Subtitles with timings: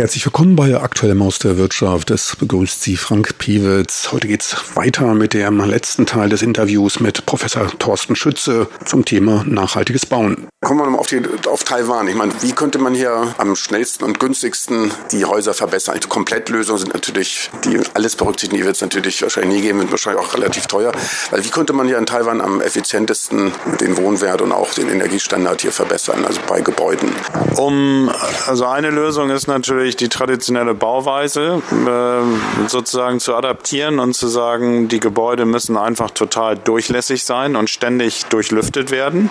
[0.00, 2.10] Herzlich willkommen bei Aktuelle Maus der Wirtschaft.
[2.10, 4.10] Es begrüßt Sie Frank Piewitz.
[4.12, 9.44] Heute geht's weiter mit dem letzten Teil des Interviews mit Professor Thorsten Schütze zum Thema
[9.46, 10.48] nachhaltiges Bauen.
[10.62, 12.06] Kommen wir nochmal auf, die, auf Taiwan.
[12.08, 15.98] Ich meine, wie könnte man hier am schnellsten und günstigsten die Häuser verbessern?
[16.02, 19.90] Die Komplettlösungen sind natürlich, die alles berücksichtigen, die wird es natürlich wahrscheinlich nie geben, sind
[19.90, 20.92] wahrscheinlich auch relativ teuer.
[21.30, 25.62] Weil wie könnte man hier in Taiwan am effizientesten den Wohnwert und auch den Energiestandard
[25.62, 27.10] hier verbessern, also bei Gebäuden?
[27.56, 28.10] Um,
[28.46, 34.28] also eine Lösung ist natürlich, natürlich die traditionelle Bauweise äh, sozusagen zu adaptieren und zu
[34.28, 39.30] sagen, die Gebäude müssen einfach total durchlässig sein und ständig durchlüftet werden.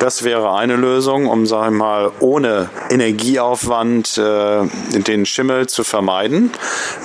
[0.00, 4.66] Das wäre eine Lösung, um, sag ich mal, ohne Energieaufwand äh,
[4.98, 6.50] den Schimmel zu vermeiden.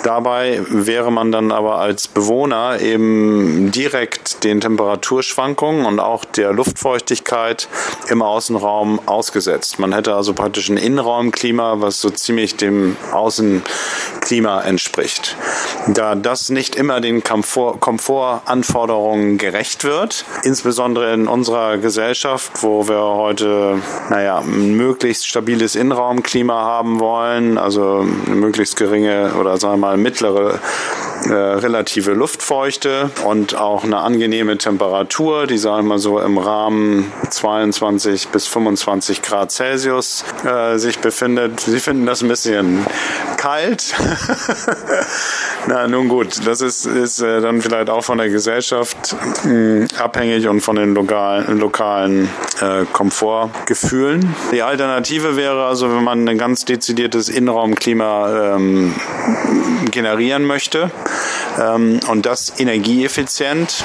[0.04, 7.68] Dabei wäre man dann aber als Bewohner eben direkt den Temperaturschwankungen und auch der Luftfeuchtigkeit
[8.10, 9.80] im Außenraum ausgesetzt.
[9.80, 12.81] Man hätte also praktisch ein Innenraumklima, was so ziemlich dem
[13.12, 15.36] Außenklima entspricht.
[15.88, 23.02] Da das nicht immer den Komfort, Komfortanforderungen gerecht wird, insbesondere in unserer Gesellschaft, wo wir
[23.02, 29.88] heute, naja, ein möglichst stabiles Innenraumklima haben wollen, also eine möglichst geringe oder sagen wir
[29.88, 30.60] mal mittlere
[31.30, 38.30] äh, relative Luftfeuchte und auch eine angenehme Temperatur, die sagen wir so im Rahmen 22
[38.30, 41.60] bis 25 Grad Celsius äh, sich befindet.
[41.60, 42.86] Sie finden das ein bisschen
[43.38, 43.94] kalt.
[45.68, 49.88] Na nun gut, das ist, ist äh, dann vielleicht auch von der Gesellschaft mh, hm,
[50.00, 52.30] abhängig und von den lokalen, lokalen
[52.62, 54.36] äh, Komfortgefühlen.
[54.52, 58.94] Die Alternative wäre also, wenn man ein ganz dezidiertes Innenraumklima ähm,
[59.92, 60.92] generieren möchte
[61.60, 63.84] ähm, und das energieeffizient,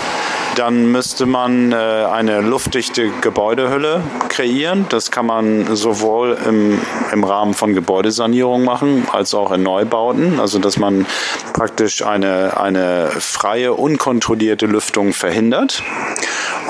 [0.56, 4.86] dann müsste man äh, eine luftdichte Gebäudehülle kreieren.
[4.88, 6.80] Das kann man sowohl im,
[7.12, 10.40] im Rahmen von Gebäudesanierung machen, als auch in Neubauten.
[10.40, 11.06] Also, dass man
[11.52, 15.82] praktisch eine, eine freie, unkontrollierte Lüftung verhindert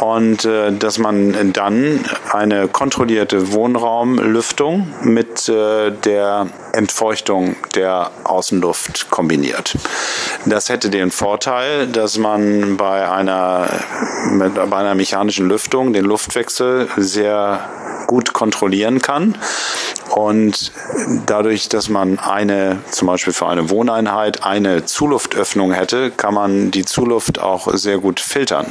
[0.01, 9.77] und äh, dass man dann eine kontrollierte Wohnraumlüftung mit äh, der Entfeuchtung der Außenluft kombiniert.
[10.45, 13.69] Das hätte den Vorteil, dass man bei einer,
[14.31, 17.61] mit, bei einer mechanischen Lüftung den Luftwechsel sehr
[18.07, 19.37] gut kontrollieren kann.
[20.17, 20.73] Und
[21.27, 26.87] dadurch, dass man eine, zum Beispiel für eine Wohneinheit, eine Zuluftöffnung hätte, kann man die
[26.87, 28.67] Zuluft auch sehr gut filtern.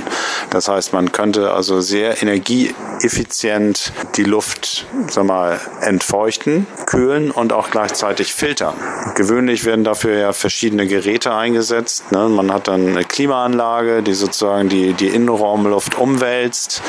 [0.49, 7.69] Das heißt, man könnte also sehr energieeffizient die Luft, sag mal, entfeuchten, kühlen und auch
[7.69, 8.73] gleichzeitig filtern.
[9.13, 12.11] Gewöhnlich werden dafür ja verschiedene Geräte eingesetzt.
[12.11, 12.27] Ne?
[12.27, 16.81] Man hat dann eine Klimaanlage, die sozusagen die, die Innenraumluft umwälzt.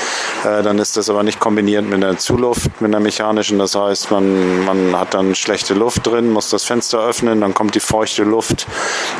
[0.45, 3.59] Äh, dann ist das aber nicht kombiniert mit einer Zuluft, mit einer mechanischen.
[3.59, 7.75] Das heißt, man, man hat dann schlechte Luft drin, muss das Fenster öffnen, dann kommt
[7.75, 8.67] die feuchte Luft,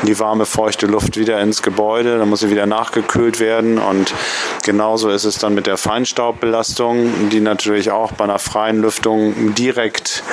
[0.03, 3.77] die warme, feuchte Luft wieder ins Gebäude, dann muss sie wieder nachgekühlt werden.
[3.77, 4.13] Und
[4.63, 10.23] genauso ist es dann mit der Feinstaubbelastung, die natürlich auch bei einer freien Lüftung direkt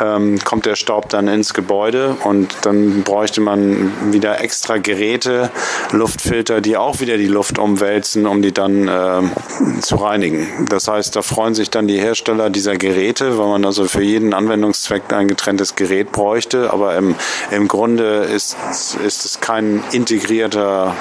[0.00, 5.50] ähm, kommt der Staub dann ins Gebäude und dann bräuchte man wieder extra Geräte,
[5.92, 10.66] Luftfilter, die auch wieder die Luft umwälzen, um die dann äh, zu reinigen.
[10.68, 14.34] Das heißt, da freuen sich dann die Hersteller dieser Geräte, weil man also für jeden
[14.34, 17.14] Anwendungszweck ein getrenntes Gerät bräuchte, aber im,
[17.50, 18.56] im Grunde ist,
[19.04, 20.94] ist es kein integrierter,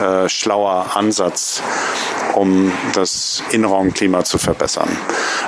[0.00, 1.62] äh, schlauer Ansatz,
[2.34, 4.88] um das Innenraumklima zu verbessern.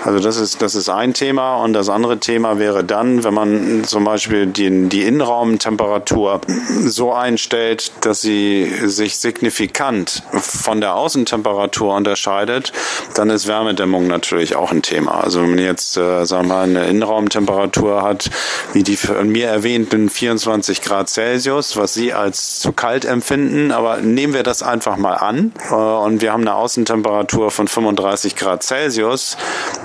[0.05, 3.85] Also das ist, das ist ein Thema und das andere Thema wäre dann, wenn man
[3.85, 6.41] zum Beispiel die, die Innenraumtemperatur
[6.85, 12.73] so einstellt, dass sie sich signifikant von der Außentemperatur unterscheidet,
[13.15, 15.23] dann ist Wärmedämmung natürlich auch ein Thema.
[15.23, 18.31] Also wenn man jetzt, äh, sagen wir mal, eine Innenraumtemperatur hat,
[18.73, 23.99] wie die von mir erwähnten 24 Grad Celsius, was Sie als zu kalt empfinden, aber
[23.99, 26.72] nehmen wir das einfach mal an äh, und wir haben eine Außentemperatur
[27.51, 29.37] von 35 Grad Celsius,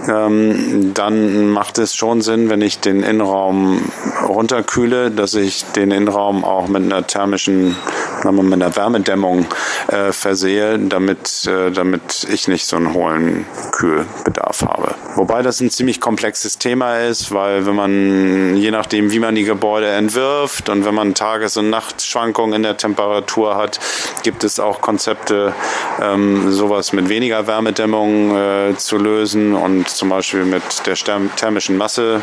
[0.10, 3.82] ähm, dann macht es schon Sinn, wenn ich den Innenraum
[4.28, 7.76] runterkühle, dass ich den Innenraum auch mit einer thermischen,
[8.24, 9.46] mit einer Wärmedämmung
[9.88, 14.96] äh, versehe, damit, äh, damit ich nicht so einen hohen Kühlbedarf habe.
[15.16, 19.44] Wobei das ein ziemlich komplexes Thema ist, weil wenn man, je nachdem, wie man die
[19.44, 23.80] Gebäude entwirft und wenn man Tages- und Nachtschwankungen in der Temperatur hat,
[24.24, 25.54] gibt es auch Konzepte,
[26.02, 30.96] ähm, sowas mit weniger Wärmedämmung äh, zu lösen und zum Beispiel mit der
[31.36, 32.22] thermischen Masse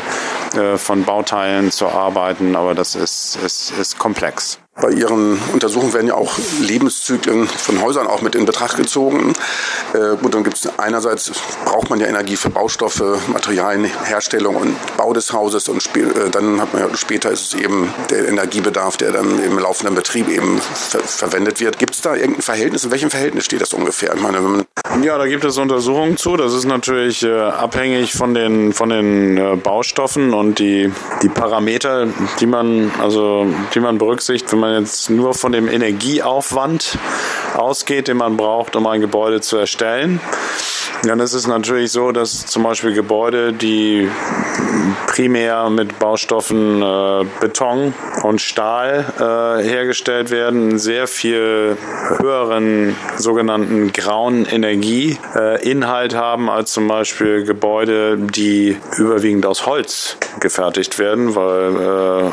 [0.55, 4.59] äh, von Bauteilen zu arbeiten, aber das ist, ist, ist komplex.
[4.81, 9.31] Bei Ihren Untersuchungen werden ja auch Lebenszyklen von Häusern auch mit in Betracht gezogen.
[9.93, 11.31] Äh, gut, dann gibt es einerseits
[11.63, 16.73] braucht man ja Energie für Baustoffe, Materialienherstellung und Bau des Hauses und äh, dann hat
[16.73, 20.99] man ja, später ist es eben der Energiebedarf, der dann im laufenden Betrieb eben ver
[20.99, 21.79] verwendet wird.
[21.79, 22.83] Gibt es da irgendein Verhältnis?
[22.83, 24.13] In welchem Verhältnis steht das ungefähr?
[24.13, 24.65] Ich meine,
[25.01, 26.35] ja, da gibt es Untersuchungen zu.
[26.35, 32.07] Das ist natürlich äh, abhängig von den von den äh, Baustoffen und die die Parameter,
[32.41, 36.97] die man also die man berücksichtigt, wenn man man jetzt nur von dem Energieaufwand
[37.55, 40.19] ausgeht, den man braucht, um ein Gebäude zu erstellen,
[41.03, 44.09] dann ist es natürlich so, dass zum Beispiel Gebäude, die
[45.07, 51.77] primär mit Baustoffen äh, Beton und Stahl äh, hergestellt werden, sehr viel
[52.17, 60.99] höheren sogenannten grauen Energieinhalt äh, haben als zum Beispiel Gebäude, die überwiegend aus Holz gefertigt
[60.99, 62.31] werden, weil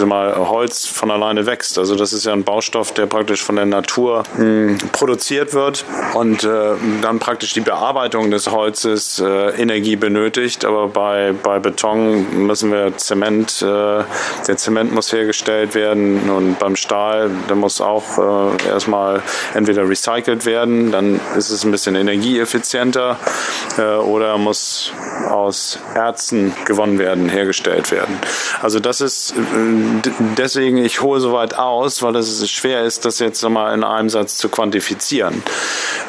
[0.00, 1.78] äh, mal, Holz von alleine wächst.
[1.78, 5.84] Also das ist ja ein Baustoff, der praktisch von der Natur mh, hm, produziert wird
[6.14, 10.64] und äh, dann praktisch die Bearbeitung des Holzes äh, Energie benötigt.
[10.64, 14.04] Aber bei, bei Beton müssen wir Zement, äh,
[14.46, 19.22] der Zement muss hergestellt werden und beim Stahl, der muss auch äh, erstmal
[19.54, 23.18] entweder recycelt werden, dann ist es ein bisschen energieeffizienter
[23.78, 24.92] äh, oder muss
[25.28, 28.18] aus Erzen gewonnen werden, hergestellt werden.
[28.60, 33.18] Also das ist äh, deswegen, ich hole so weit aus, weil es schwer ist, das
[33.18, 35.42] jetzt mal in einem Satz zu quantifizieren.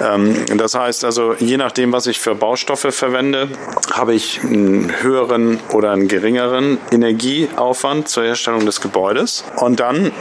[0.02, 3.50] Ähm, das heißt also, je nachdem, was ich für Baustoffe verwende,
[3.92, 9.44] habe ich einen höheren oder einen geringeren Energieaufwand zur Herstellung des Gebäudes.
[9.58, 10.12] Und dann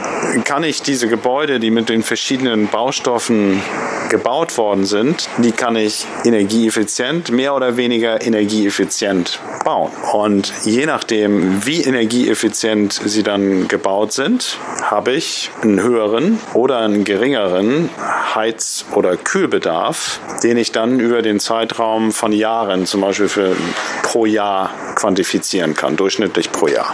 [0.43, 3.61] kann ich diese Gebäude, die mit den verschiedenen Baustoffen
[4.09, 9.91] gebaut worden sind, die kann ich energieeffizient, mehr oder weniger energieeffizient bauen.
[10.13, 14.59] Und je nachdem, wie energieeffizient sie dann gebaut sind,
[14.93, 17.89] habe ich einen höheren oder einen geringeren
[18.35, 23.55] Heiz- oder Kühlbedarf, den ich dann über den Zeitraum von Jahren, zum Beispiel für
[24.03, 26.93] pro Jahr quantifizieren kann, durchschnittlich pro Jahr.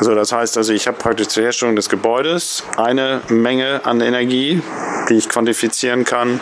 [0.00, 4.60] So, das heißt also, ich habe praktisch zur Herstellung des Gebäudes eine Menge an Energie,
[5.08, 6.40] die ich quantifizieren kann.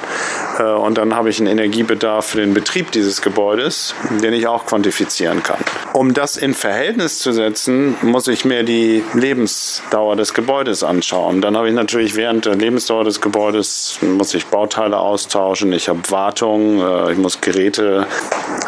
[0.59, 4.67] Äh, und dann habe ich einen Energiebedarf für den Betrieb dieses Gebäudes, den ich auch
[4.67, 5.59] quantifizieren kann.
[5.93, 11.41] Um das in Verhältnis zu setzen, muss ich mir die Lebensdauer des Gebäudes anschauen.
[11.41, 16.01] Dann habe ich natürlich während der Lebensdauer des Gebäudes muss ich Bauteile austauschen, ich habe
[16.11, 18.07] Wartung, äh, ich muss Geräte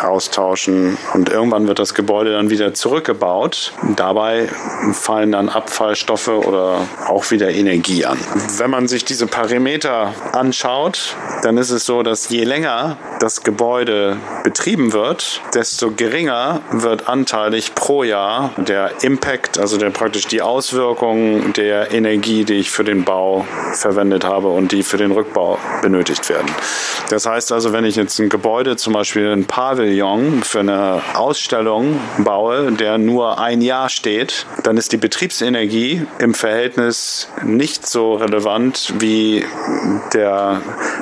[0.02, 3.72] austauschen und irgendwann wird das Gebäude dann wieder zurückgebaut.
[3.96, 4.48] Dabei
[4.92, 8.18] fallen dann Abfallstoffe oder auch wieder Energie an.
[8.58, 14.18] Wenn man sich diese Parameter anschaut, dann ist es so, dass je länger das Gebäude
[14.42, 21.54] betrieben wird, desto geringer wird anteilig pro Jahr der Impact, also der praktisch die Auswirkungen
[21.54, 26.28] der Energie, die ich für den Bau verwendet habe und die für den Rückbau benötigt
[26.28, 26.50] werden.
[27.08, 31.98] Das heißt also, wenn ich jetzt ein Gebäude, zum Beispiel ein Pavillon für eine Ausstellung
[32.18, 38.92] baue, der nur ein Jahr steht, dann ist die Betriebsenergie im Verhältnis nicht so relevant
[38.98, 39.46] wie
[40.12, 40.60] der,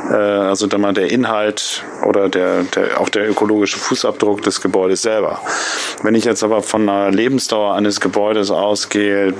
[0.09, 1.83] äh, also der Inhalt
[2.13, 5.41] oder der, der, auch der ökologische Fußabdruck des Gebäudes selber.
[6.03, 9.33] Wenn ich jetzt aber von einer Lebensdauer eines Gebäudes ausgehe,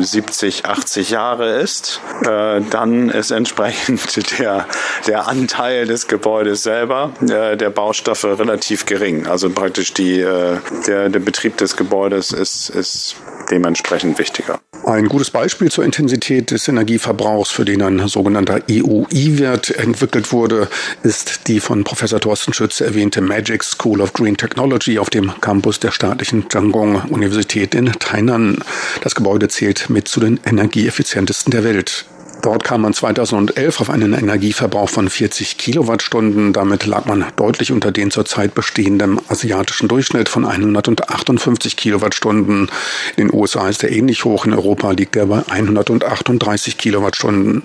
[0.00, 4.66] 70, 80 Jahre ist, äh, dann ist entsprechend der,
[5.06, 9.26] der Anteil des Gebäudes selber, äh, der Baustoffe relativ gering.
[9.26, 13.16] Also praktisch die, äh, der, der Betrieb des Gebäudes ist, ist
[13.50, 14.60] dementsprechend wichtiger.
[14.90, 20.68] Ein gutes Beispiel zur Intensität des Energieverbrauchs, für den ein sogenannter EUI-Wert entwickelt wurde,
[21.04, 25.78] ist die von Professor Thorsten Schütze erwähnte Magic School of Green Technology auf dem Campus
[25.78, 28.58] der staatlichen Zhangong-Universität in Tainan.
[29.00, 32.06] Das Gebäude zählt mit zu den energieeffizientesten der Welt.
[32.42, 36.52] Dort kam man 2011 auf einen Energieverbrauch von 40 Kilowattstunden.
[36.52, 42.70] Damit lag man deutlich unter den zurzeit bestehenden asiatischen Durchschnitt von 158 Kilowattstunden.
[43.16, 47.62] In den USA ist er ähnlich hoch, in Europa liegt er bei 138 Kilowattstunden.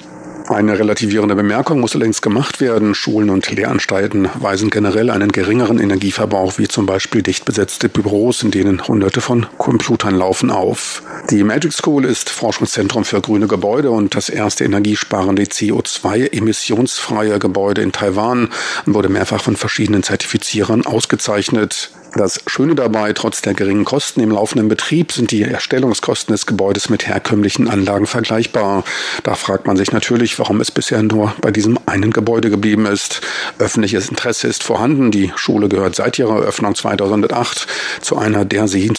[0.48, 2.94] Eine relativierende Bemerkung muss allerdings gemacht werden.
[2.94, 8.52] Schulen und Lehranstalten weisen generell einen geringeren Energieverbrauch wie zum Beispiel dicht besetzte Büros, in
[8.52, 11.02] denen hunderte von Computern laufen, auf.
[11.32, 17.92] Die Magic School ist Forschungszentrum für grüne Gebäude und das erste energiesparende CO2-emissionsfreie Gebäude in
[17.92, 18.50] Taiwan
[18.86, 21.90] wurde mehrfach von verschiedenen Zertifizierern ausgezeichnet.
[22.14, 26.90] Das Schöne dabei, trotz der geringen Kosten im laufenden Betrieb sind die Erstellungskosten des Gebäudes
[26.90, 28.84] mit herkömmlichen Anlagen vergleichbar.
[29.24, 33.22] Da fragt man sich natürlich, warum es bisher nur bei diesem einen Gebäude geblieben ist.
[33.60, 35.12] Öffentliches Interesse ist vorhanden.
[35.12, 37.68] Die Schule gehört seit ihrer Eröffnung 2008
[38.02, 38.68] zu einer der